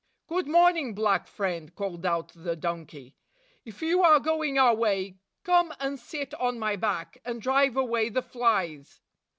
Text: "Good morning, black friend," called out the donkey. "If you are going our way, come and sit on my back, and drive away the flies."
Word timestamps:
"Good 0.25 0.47
morning, 0.47 0.95
black 0.95 1.27
friend," 1.27 1.75
called 1.75 2.07
out 2.07 2.31
the 2.33 2.55
donkey. 2.55 3.13
"If 3.65 3.83
you 3.83 4.01
are 4.01 4.19
going 4.19 4.57
our 4.57 4.73
way, 4.73 5.19
come 5.43 5.71
and 5.79 5.99
sit 5.99 6.33
on 6.33 6.57
my 6.57 6.75
back, 6.75 7.19
and 7.23 7.39
drive 7.39 7.77
away 7.77 8.09
the 8.09 8.23
flies." 8.23 8.99